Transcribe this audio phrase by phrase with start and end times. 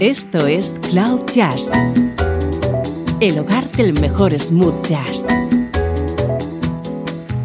[0.00, 1.72] Esto es Cloud Jazz,
[3.20, 5.26] el hogar del mejor smooth jazz,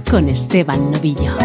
[0.10, 1.36] con Esteban Novillo.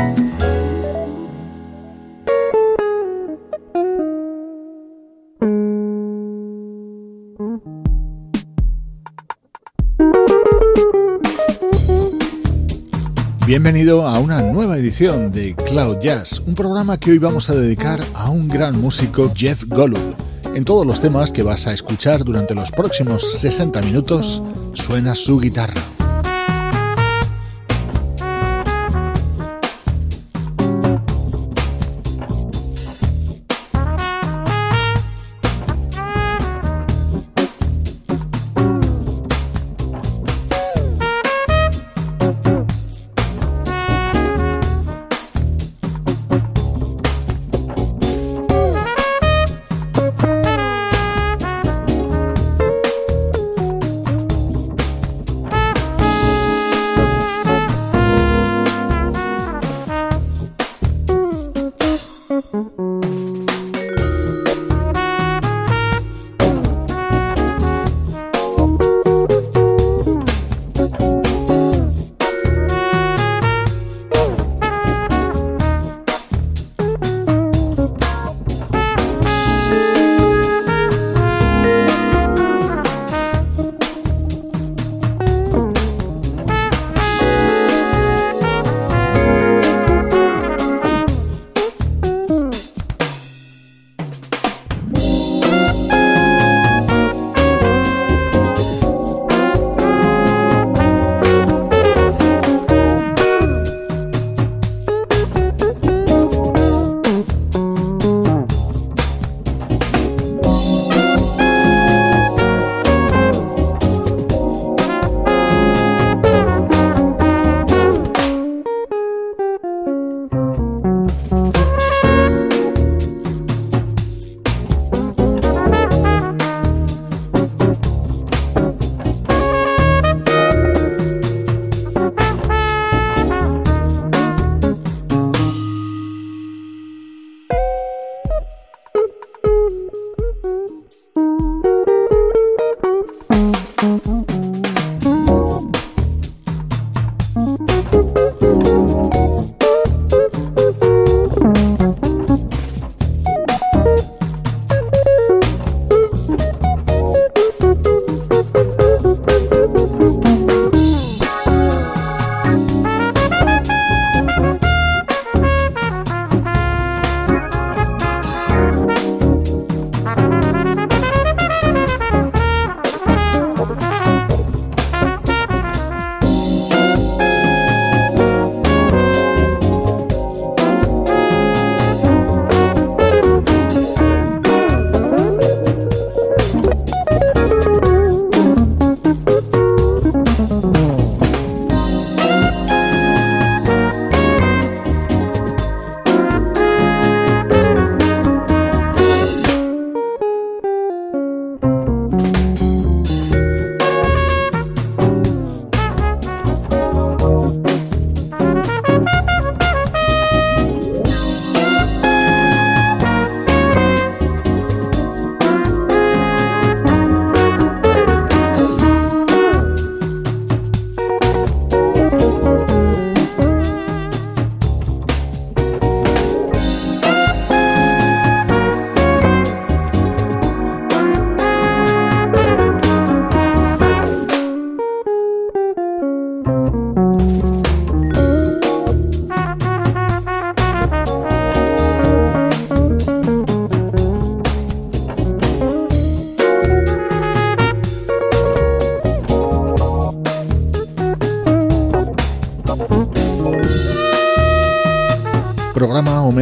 [13.48, 17.98] Bienvenido a una nueva edición de Cloud Jazz, un programa que hoy vamos a dedicar
[18.14, 20.29] a un gran músico, Jeff Golub.
[20.60, 24.42] En todos los temas que vas a escuchar durante los próximos 60 minutos
[24.74, 25.99] suena su guitarra.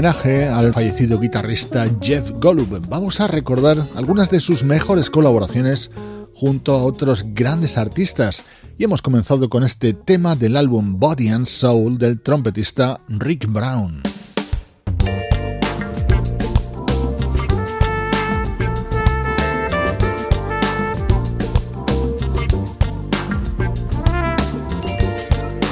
[0.08, 2.80] Al fallecido guitarrista Jeff Golub.
[2.88, 5.90] Vamos a recordar algunas de sus mejores colaboraciones
[6.34, 8.42] junto a otros grandes artistas
[8.78, 14.07] y hemos comenzado con este tema del álbum Body and Soul del trompetista Rick Brown.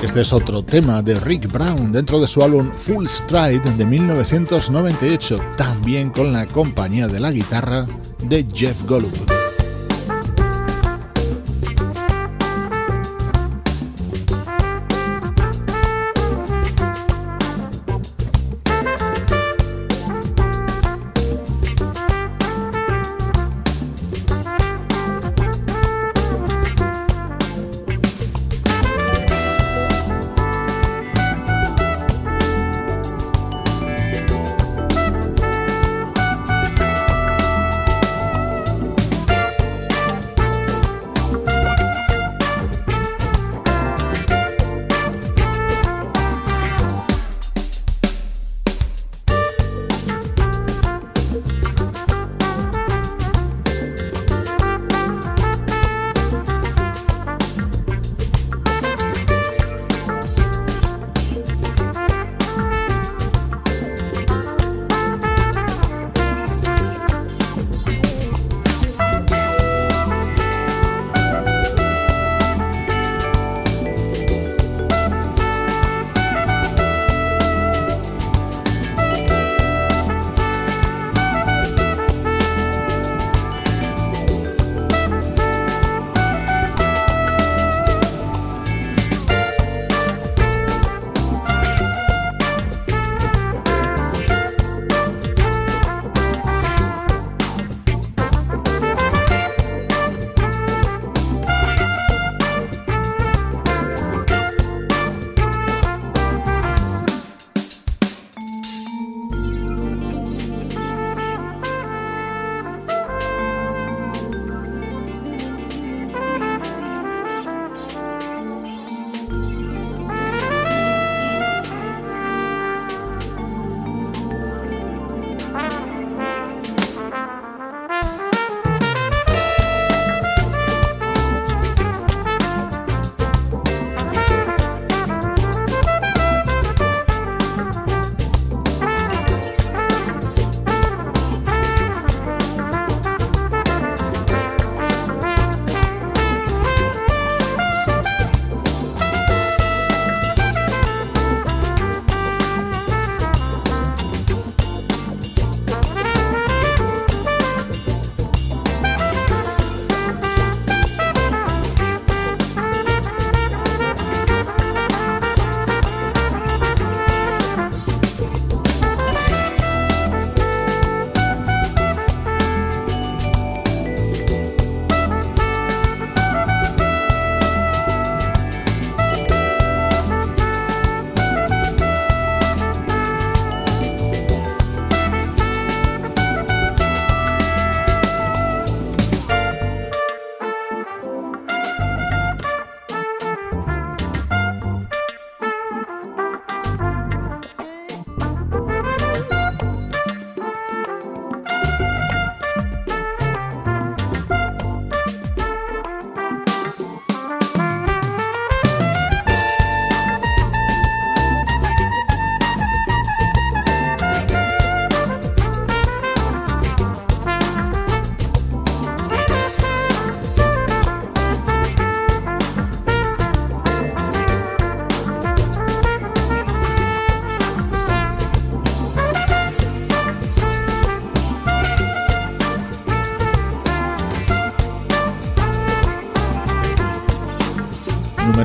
[0.07, 5.41] Este es otro tema de Rick Brown dentro de su álbum Full Stride de 1998,
[5.59, 7.89] también con la compañía de la guitarra
[8.21, 9.46] de Jeff Golub.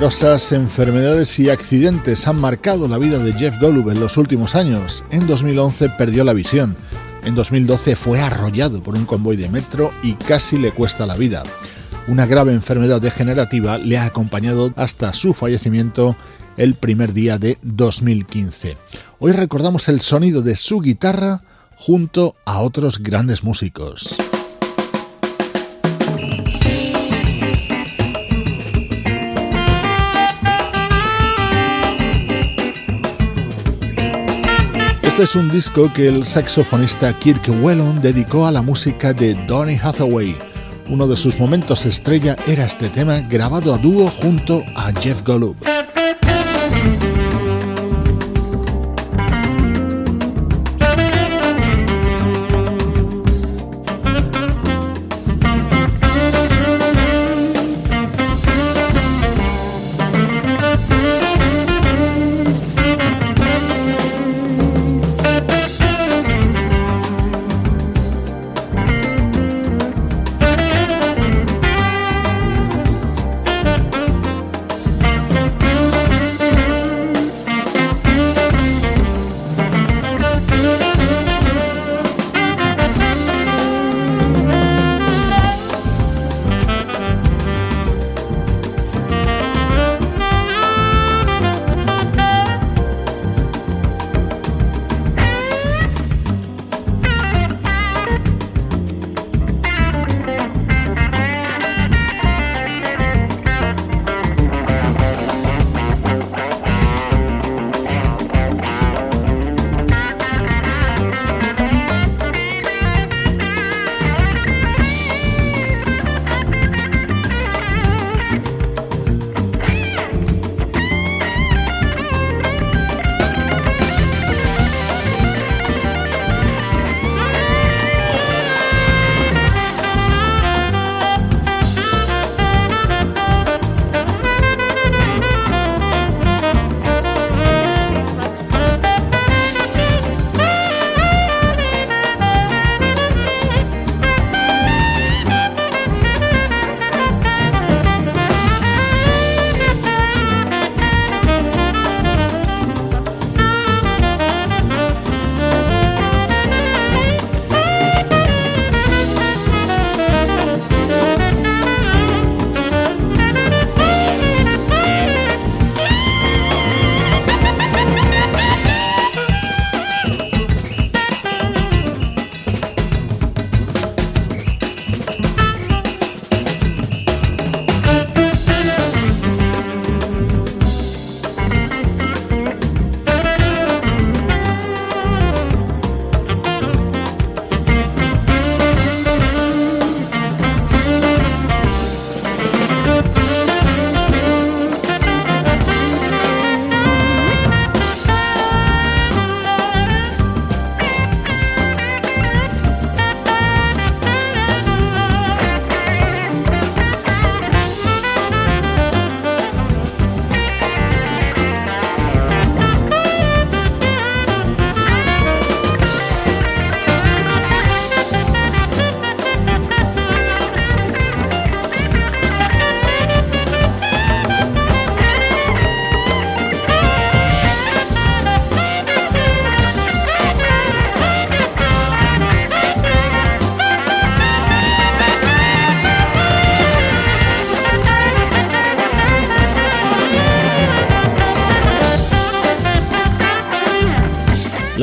[0.01, 5.03] Numerosas enfermedades y accidentes han marcado la vida de Jeff Golub en los últimos años.
[5.11, 6.75] En 2011 perdió la visión.
[7.23, 11.43] En 2012 fue arrollado por un convoy de metro y casi le cuesta la vida.
[12.07, 16.15] Una grave enfermedad degenerativa le ha acompañado hasta su fallecimiento
[16.57, 18.77] el primer día de 2015.
[19.19, 21.43] Hoy recordamos el sonido de su guitarra
[21.75, 24.17] junto a otros grandes músicos.
[35.21, 39.77] Este es un disco que el saxofonista Kirk Whelan dedicó a la música de Donny
[39.77, 40.35] Hathaway.
[40.89, 45.55] Uno de sus momentos estrella era este tema grabado a dúo junto a Jeff Golub.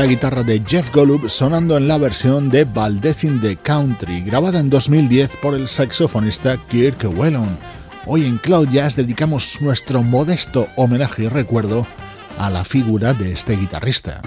[0.08, 5.36] Guitarra de Jeff Golub sonando en la versión de Valdez the Country, grabada en 2010
[5.42, 7.58] por el saxofonista Kirk Whelan.
[8.06, 11.86] Hoy en Cloud Jazz dedicamos nuestro modesto homenaje y recuerdo
[12.38, 14.22] a la figura de este guitarrista.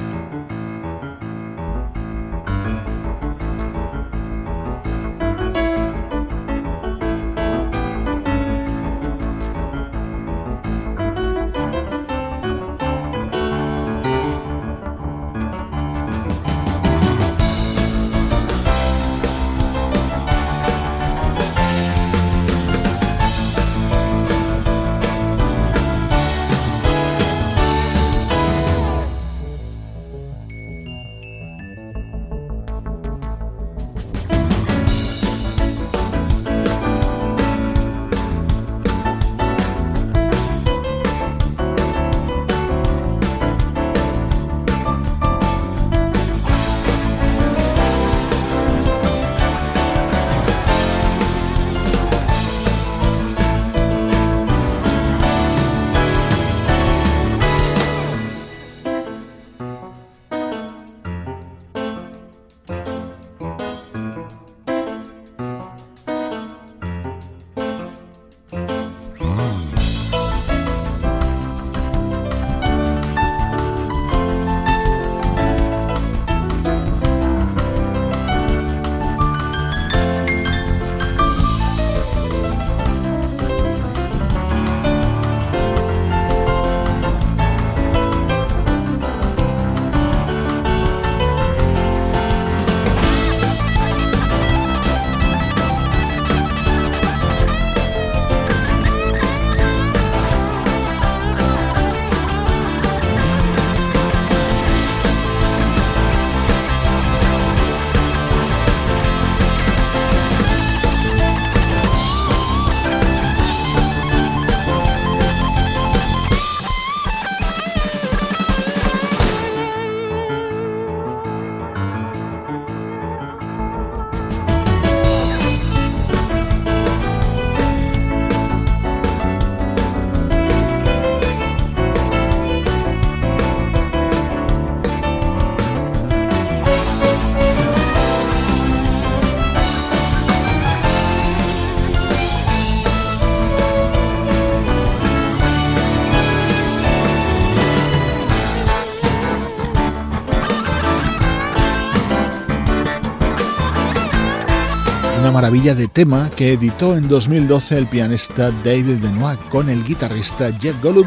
[155.51, 160.81] Maravilla de tema que editó en 2012 el pianista David Benoit con el guitarrista Jeff
[160.81, 161.05] Golub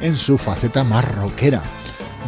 [0.00, 1.62] en su faceta más rockera.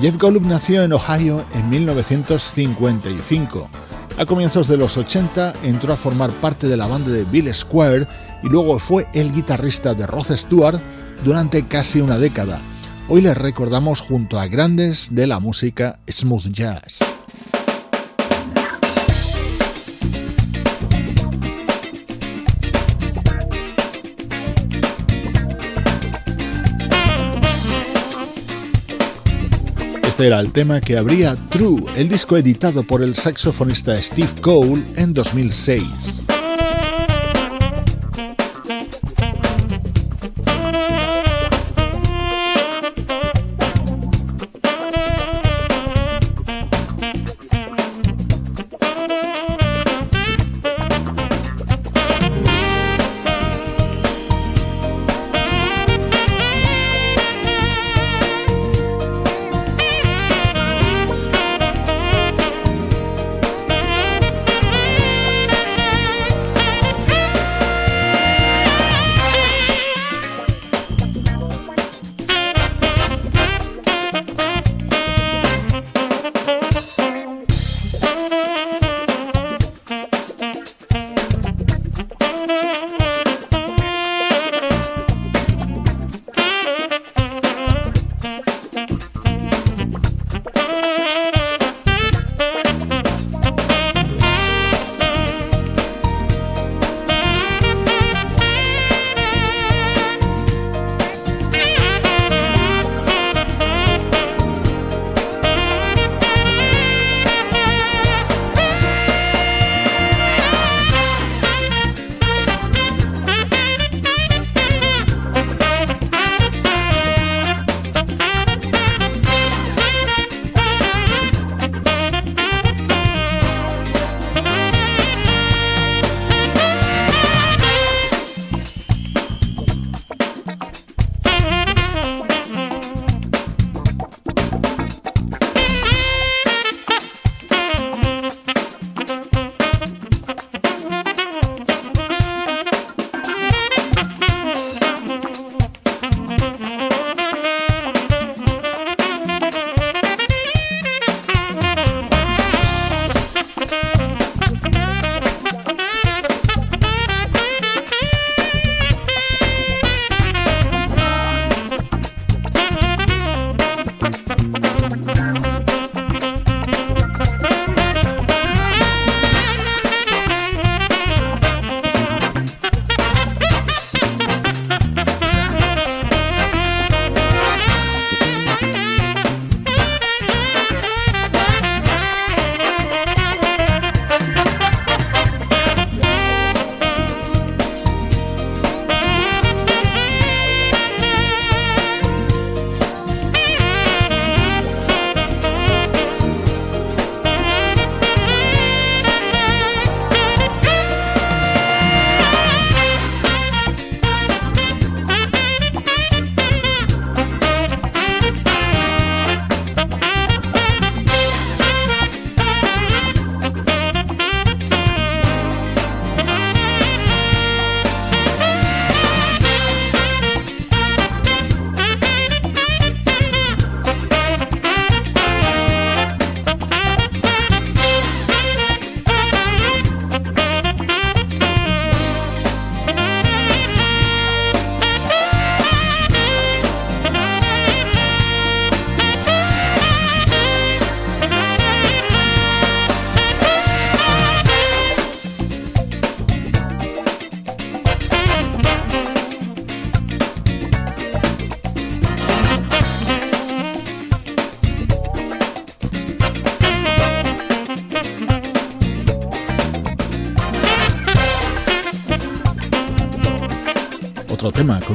[0.00, 3.68] Jeff Golub nació en Ohio en 1955.
[4.16, 8.06] A comienzos de los 80 entró a formar parte de la banda de Bill Square
[8.44, 10.80] y luego fue el guitarrista de Rod Stewart
[11.24, 12.60] durante casi una década.
[13.08, 17.15] Hoy les recordamos junto a grandes de la música smooth jazz.
[30.16, 34.82] Este era el tema que abría True, el disco editado por el saxofonista Steve Cole
[34.96, 36.15] en 2006.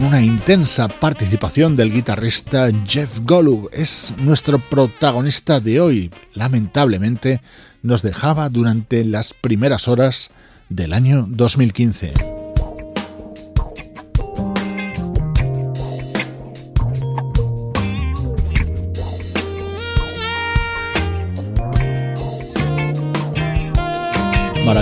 [0.01, 3.69] Con una intensa participación del guitarrista Jeff Golub.
[3.71, 6.11] Es nuestro protagonista de hoy.
[6.33, 7.41] Lamentablemente
[7.83, 10.31] nos dejaba durante las primeras horas
[10.69, 12.30] del año 2015.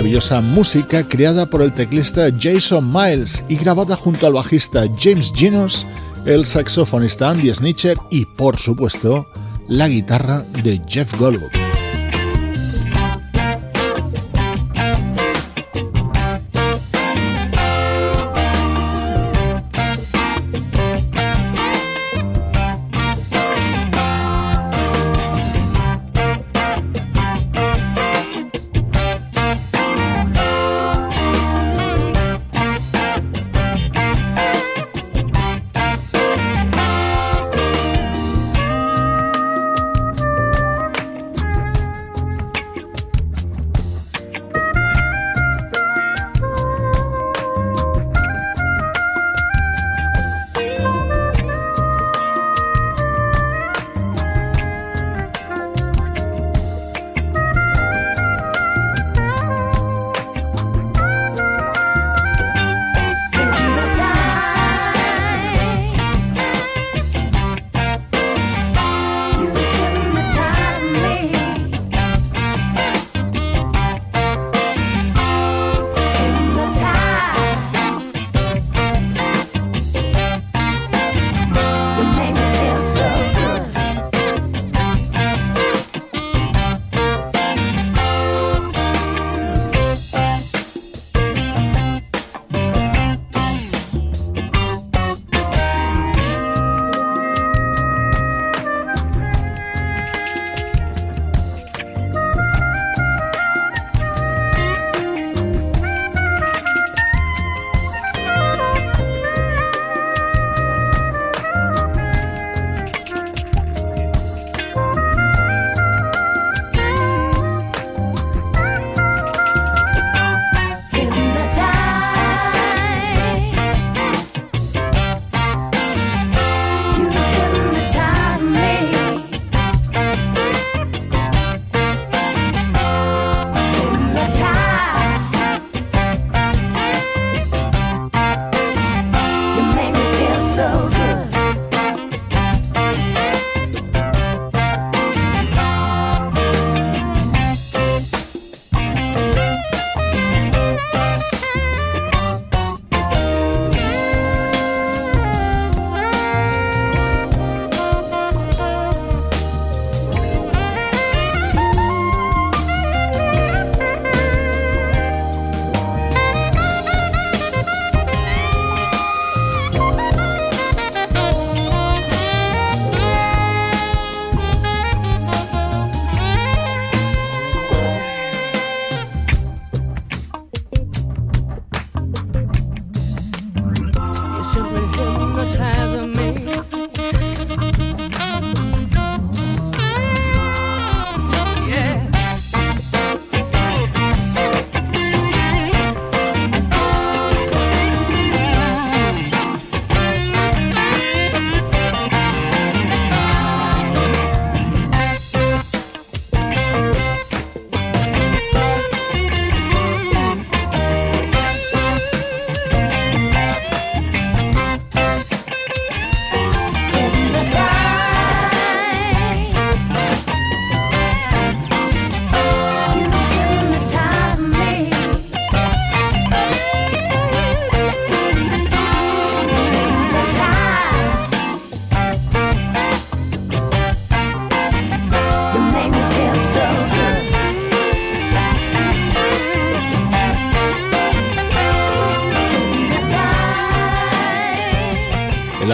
[0.00, 5.86] Maravillosa música creada por el teclista Jason Miles y grabada junto al bajista James Ginos,
[6.24, 9.26] el saxofonista Andy Snitcher y, por supuesto,
[9.68, 11.69] la guitarra de Jeff Goldberg.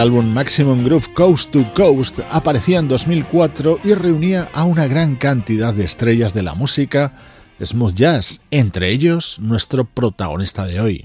[0.07, 5.73] Álbum Maximum Groove Coast to Coast aparecía en 2004 y reunía a una gran cantidad
[5.73, 7.11] de estrellas de la música
[7.61, 11.03] smooth jazz, entre ellos nuestro protagonista de hoy.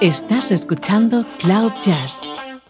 [0.00, 2.22] Estás escuchando Cloud Jazz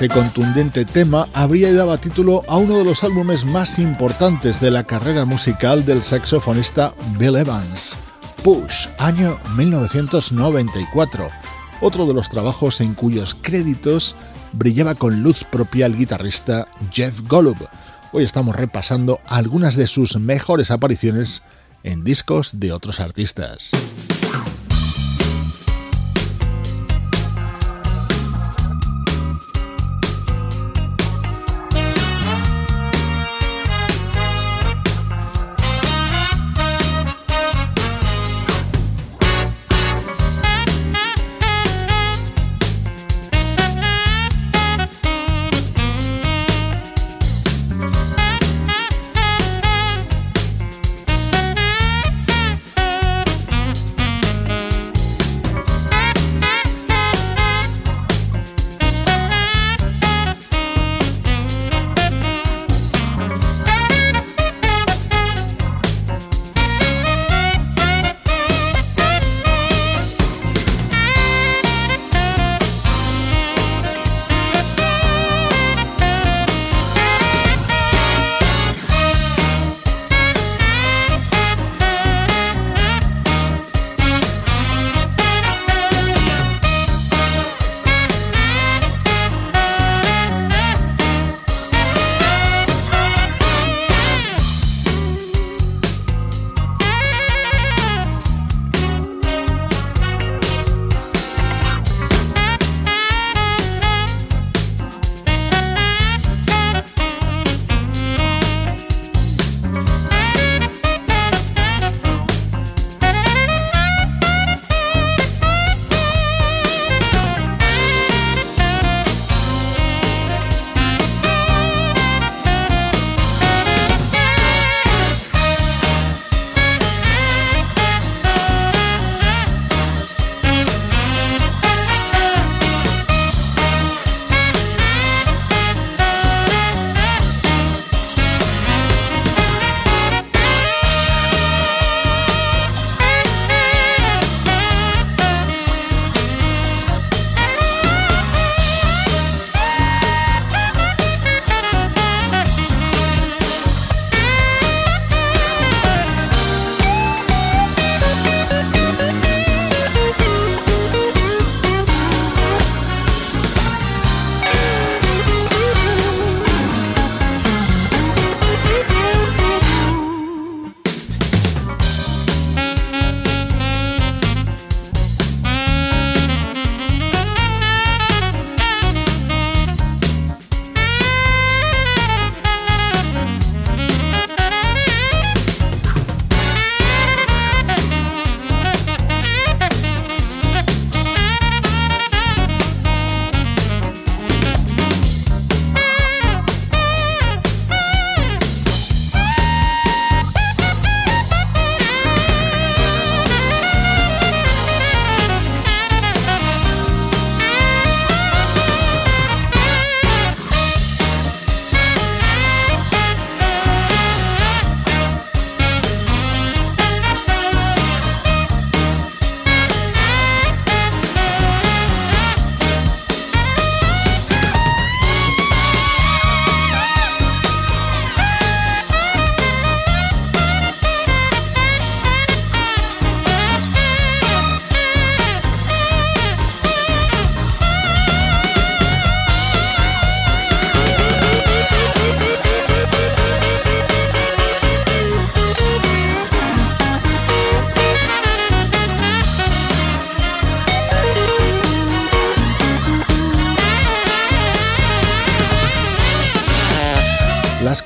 [0.00, 4.82] Este contundente tema habría dado título a uno de los álbumes más importantes de la
[4.82, 7.98] carrera musical del saxofonista Bill Evans,
[8.42, 11.28] Push, año 1994,
[11.82, 14.16] otro de los trabajos en cuyos créditos
[14.52, 17.58] brillaba con luz propia el guitarrista Jeff Golub.
[18.12, 21.42] Hoy estamos repasando algunas de sus mejores apariciones
[21.82, 23.70] en discos de otros artistas.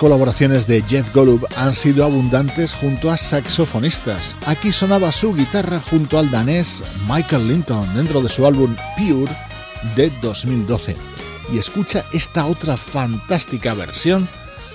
[0.05, 4.37] Colaboraciones de Jeff Golub han sido abundantes junto a saxofonistas.
[4.45, 9.33] Aquí sonaba su guitarra junto al danés Michael Linton dentro de su álbum Pure
[9.97, 10.95] de 2012.
[11.55, 14.29] Y escucha esta otra fantástica versión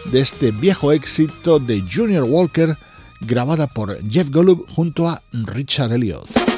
[0.06, 2.76] de este viejo éxito de Junior Walker
[3.22, 6.49] grabada por Jeff Golub junto a Richard Elliott.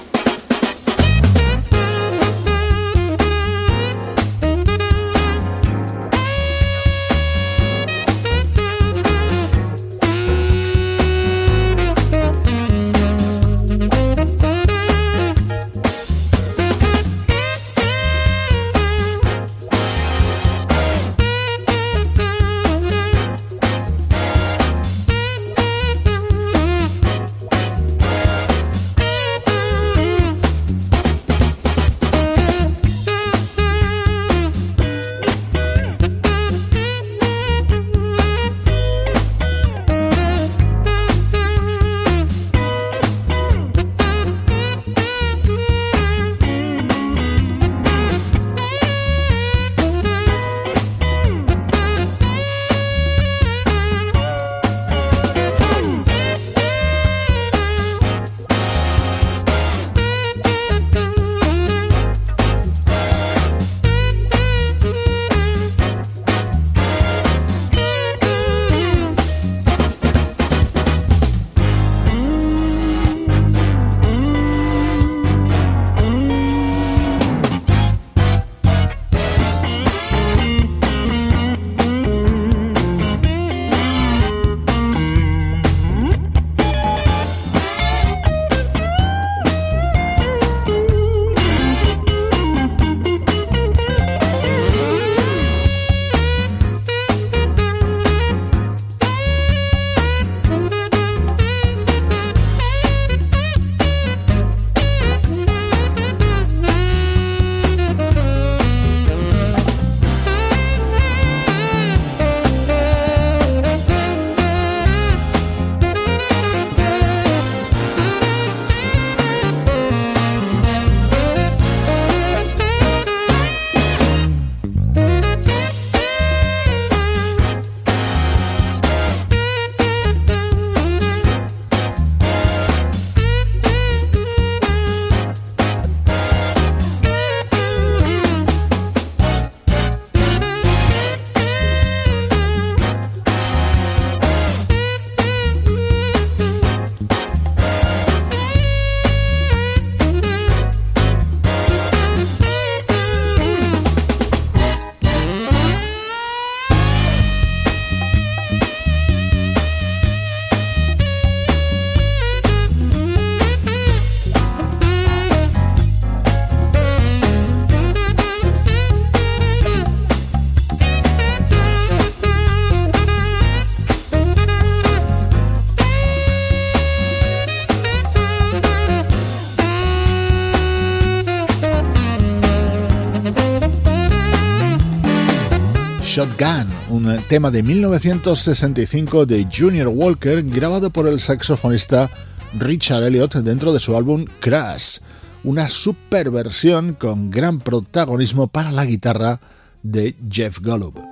[186.21, 192.11] Shotgun, un tema de 1965 de Junior Walker grabado por el saxofonista
[192.59, 194.99] Richard Elliot dentro de su álbum Crash,
[195.43, 199.39] una superversión con gran protagonismo para la guitarra
[199.81, 201.10] de Jeff Golub.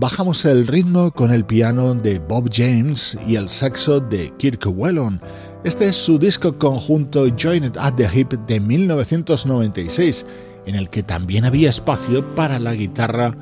[0.00, 5.20] Bajamos el ritmo con el piano de Bob James y el saxo de Kirk Whelan.
[5.62, 10.24] Este es su disco conjunto Joined at the Hip de 1996,
[10.64, 13.36] en el que también había espacio para la guitarra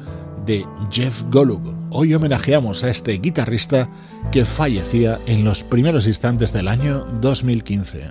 [0.46, 1.62] de Jeff Golub.
[1.90, 3.88] Hoy homenajeamos a este guitarrista
[4.32, 8.10] que fallecía en los primeros instantes del año 2015.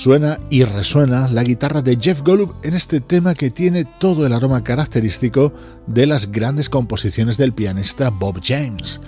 [0.00, 4.32] Suena y resuena la guitarra de Jeff Golub en este tema que tiene todo el
[4.32, 5.52] aroma característico
[5.86, 8.98] de las grandes composiciones del pianista Bob James.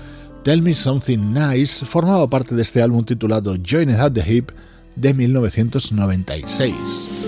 [0.44, 4.50] Tell Me Something Nice formaba parte de este álbum titulado Join at the Hip
[4.94, 7.21] de 1996.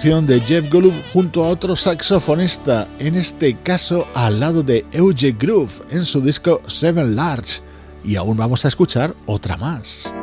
[0.00, 5.82] De Jeff Golub junto a otro saxofonista, en este caso al lado de Euge Groove
[5.90, 7.60] en su disco Seven Large.
[8.02, 10.14] Y aún vamos a escuchar otra más.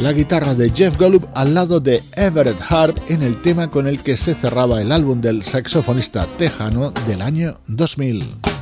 [0.00, 4.02] la guitarra de Jeff Golub al lado de Everett Harp en el tema con el
[4.02, 8.53] que se cerraba el álbum del saxofonista tejano del año 2000.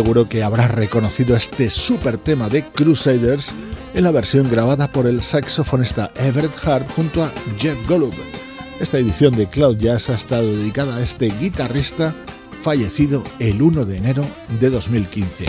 [0.00, 3.52] Seguro que habrás reconocido este super tema de Crusaders
[3.92, 8.14] en la versión grabada por el saxofonista Everett Hart junto a Jeff Golub.
[8.80, 12.14] Esta edición de Cloud Jazz ha estado dedicada a este guitarrista
[12.62, 14.24] fallecido el 1 de enero
[14.58, 15.44] de 2015.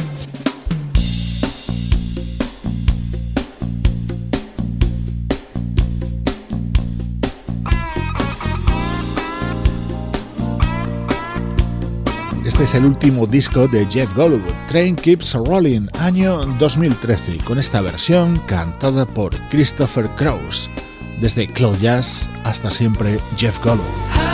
[12.62, 17.82] Este es el último disco de Jeff Golub, Train Keeps Rolling, año 2013, con esta
[17.82, 20.70] versión cantada por Christopher Krauss.
[21.20, 24.31] Desde Cloud Jazz hasta siempre, Jeff Golub.